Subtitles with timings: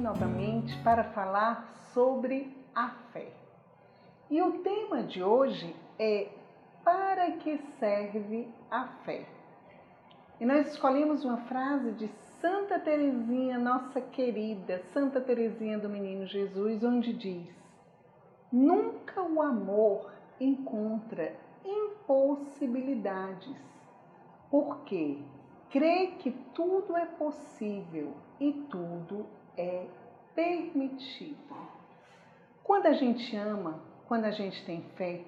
[0.00, 3.32] novamente para falar sobre a fé.
[4.28, 6.28] E o tema de hoje é
[6.84, 9.26] Para que serve a fé?
[10.40, 12.08] E nós escolhemos uma frase de
[12.40, 17.48] Santa Teresinha, nossa querida Santa Teresinha do Menino Jesus, onde diz:
[18.50, 23.56] Nunca o amor encontra impossibilidades,
[24.50, 25.18] porque
[25.70, 29.86] crê que tudo é possível e tudo é
[30.34, 31.54] permitido.
[32.64, 35.24] Quando a gente ama, quando a gente tem fé,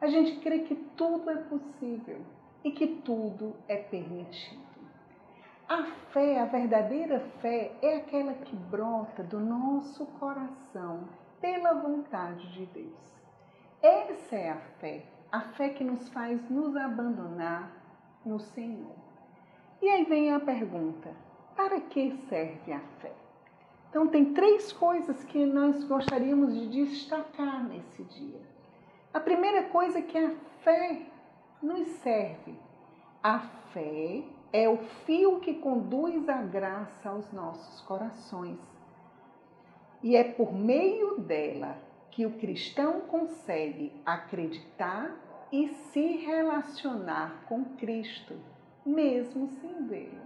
[0.00, 2.20] a gente crê que tudo é possível
[2.62, 4.64] e que tudo é permitido.
[5.68, 11.08] A fé, a verdadeira fé, é aquela que brota do nosso coração
[11.40, 13.14] pela vontade de Deus.
[13.80, 17.72] Essa é a fé, a fé que nos faz nos abandonar
[18.24, 19.03] no Senhor.
[19.84, 21.10] E aí vem a pergunta:
[21.54, 23.12] para que serve a fé?
[23.90, 28.40] Então, tem três coisas que nós gostaríamos de destacar nesse dia.
[29.12, 30.30] A primeira coisa é que a
[30.62, 31.02] fé
[31.62, 32.54] nos serve.
[33.22, 33.40] A
[33.74, 34.24] fé
[34.54, 38.58] é o fio que conduz a graça aos nossos corações.
[40.02, 41.76] E é por meio dela
[42.10, 45.14] que o cristão consegue acreditar
[45.52, 48.34] e se relacionar com Cristo
[48.84, 50.22] mesmo sem vê-lo.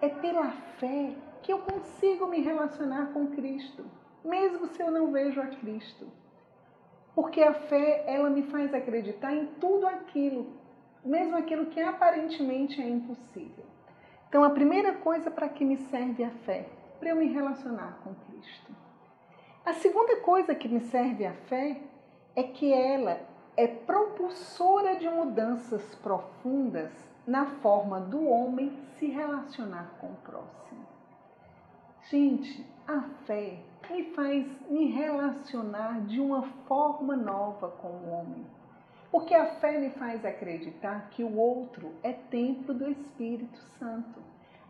[0.00, 3.84] É pela fé que eu consigo me relacionar com Cristo,
[4.24, 6.06] mesmo se eu não vejo a Cristo.
[7.14, 10.46] Porque a fé, ela me faz acreditar em tudo aquilo,
[11.04, 13.64] mesmo aquilo que aparentemente é impossível.
[14.28, 18.14] Então, a primeira coisa para que me serve a fé, para eu me relacionar com
[18.14, 18.72] Cristo.
[19.64, 21.80] A segunda coisa que me serve a fé
[22.34, 23.20] é que ela
[23.56, 26.90] é propulsora de mudanças profundas
[27.26, 30.86] na forma do homem se relacionar com o próximo.
[32.08, 33.58] Gente, a fé
[33.90, 38.46] me faz me relacionar de uma forma nova com o homem.
[39.10, 44.20] Porque a fé me faz acreditar que o outro é templo do Espírito Santo.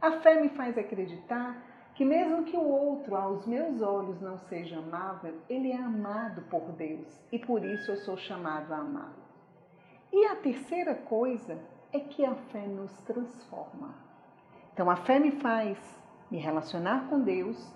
[0.01, 1.57] A fé me faz acreditar
[1.95, 6.73] que, mesmo que o outro aos meus olhos não seja amável, ele é amado por
[6.73, 9.23] Deus e por isso eu sou chamado a amá-lo.
[10.13, 11.59] E a terceira coisa
[11.93, 13.95] é que a fé nos transforma.
[14.73, 15.79] Então a fé me faz
[16.31, 17.71] me relacionar com Deus,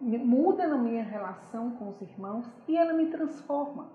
[0.00, 3.88] muda na minha relação com os irmãos e ela me transforma.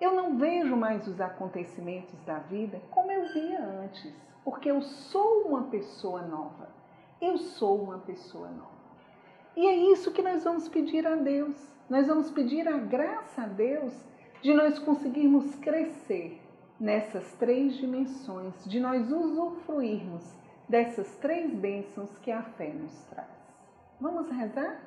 [0.00, 4.14] Eu não vejo mais os acontecimentos da vida como eu via antes,
[4.44, 6.68] porque eu sou uma pessoa nova.
[7.20, 8.75] Eu sou uma pessoa nova.
[9.56, 11.56] E é isso que nós vamos pedir a Deus.
[11.88, 13.92] Nós vamos pedir a graça a Deus
[14.42, 16.40] de nós conseguirmos crescer
[16.78, 20.22] nessas três dimensões, de nós usufruirmos
[20.68, 23.28] dessas três bênçãos que a fé nos traz.
[24.00, 24.80] Vamos rezar?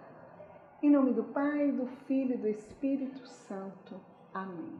[0.83, 3.99] Em nome do Pai, do Filho e do Espírito Santo.
[4.33, 4.77] Amém.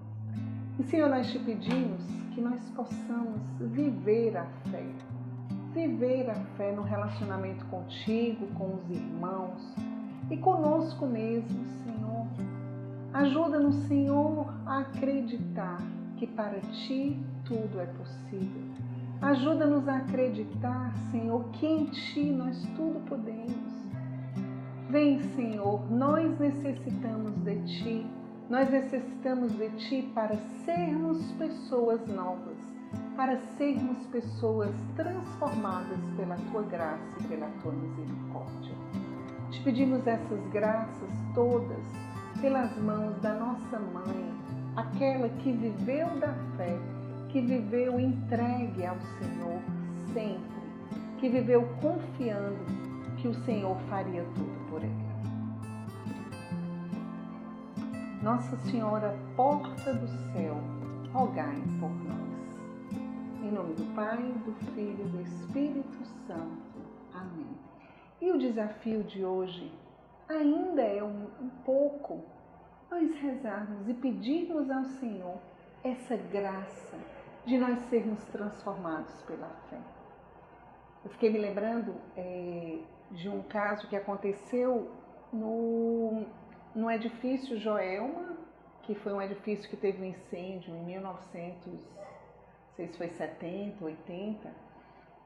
[0.80, 2.02] E Senhor, nós te pedimos
[2.34, 4.86] que nós possamos viver a fé,
[5.74, 9.76] viver a fé no relacionamento contigo, com os irmãos
[10.30, 12.28] e conosco mesmo, Senhor.
[13.14, 15.80] Ajuda-nos, Senhor, a acreditar
[16.18, 18.64] que para ti tudo é possível.
[19.22, 23.70] Ajuda-nos a acreditar, Senhor, que em ti nós tudo podemos.
[24.90, 28.08] Vem, Senhor, nós necessitamos de ti.
[28.50, 30.36] Nós necessitamos de ti para
[30.66, 32.58] sermos pessoas novas,
[33.20, 38.74] para sermos pessoas transformadas pela tua graça e pela tua misericórdia.
[39.52, 41.84] Te pedimos essas graças todas
[42.40, 44.34] pelas mãos da nossa mãe,
[44.78, 46.80] aquela que viveu da fé,
[47.28, 49.60] que viveu entregue ao Senhor
[50.14, 50.62] sempre,
[51.18, 52.64] que viveu confiando
[53.18, 55.10] que o Senhor faria tudo por ela.
[58.24, 60.58] Nossa Senhora, porta do céu,
[61.12, 62.29] rogai por nós.
[63.42, 66.82] Em nome do Pai, do Filho e do Espírito Santo.
[67.14, 67.58] Amém.
[68.20, 69.72] E o desafio de hoje
[70.28, 72.22] ainda é um, um pouco
[72.92, 75.38] nós rezarmos e pedirmos ao Senhor
[75.86, 76.98] essa graça
[77.46, 79.80] de nós sermos transformados pela fé.
[81.06, 82.80] Eu fiquei me lembrando é,
[83.12, 84.92] de um caso que aconteceu
[85.32, 86.26] no,
[86.76, 88.38] no edifício Joelma,
[88.84, 92.19] que foi um edifício que teve um incêndio em 1900, não
[92.80, 94.50] sei se foi 70, 80,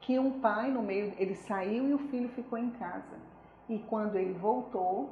[0.01, 3.15] que um pai no meio, ele saiu e o filho ficou em casa.
[3.69, 5.11] E quando ele voltou,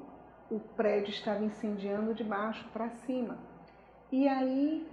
[0.49, 3.37] o prédio estava incendiando de baixo para cima.
[4.11, 4.87] E aí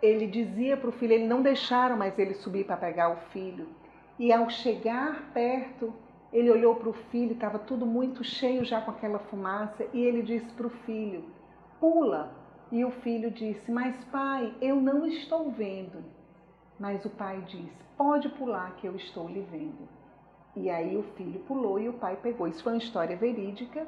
[0.00, 3.68] ele dizia para o filho, ele não deixaram mais ele subir para pegar o filho.
[4.16, 5.92] E ao chegar perto,
[6.32, 10.20] Ele olhou para o filho, estava tudo muito cheio já com aquela fumaça, e ele
[10.20, 11.24] disse para o filho:
[11.78, 12.32] Pula.
[12.72, 16.02] E o filho disse: Mas pai, eu não estou vendo.
[16.78, 19.88] Mas o pai disse: Pode pular, que eu estou lhe vendo.
[20.56, 22.46] E aí o filho pulou e o pai pegou.
[22.46, 23.86] Isso foi uma história verídica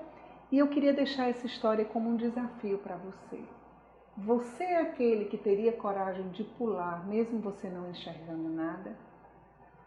[0.51, 3.41] e eu queria deixar essa história como um desafio para você.
[4.17, 8.97] Você é aquele que teria coragem de pular, mesmo você não enxergando nada?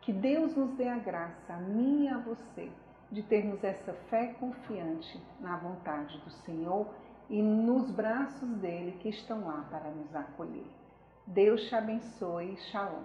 [0.02, 2.70] Que Deus nos dê a graça, a mim e a você,
[3.12, 6.88] de termos essa fé confiante na vontade do Senhor
[7.30, 10.79] e nos braços dele que estão lá para nos acolher.
[11.34, 12.58] Deus te abençoe.
[12.72, 13.04] Shalom.